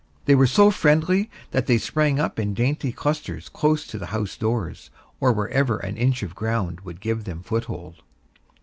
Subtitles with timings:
[0.25, 4.35] They were so friendly that they sprang up in dainty clusters close to the house
[4.35, 4.89] doors,
[5.19, 8.01] or wherever an inch of ground would give them foothold.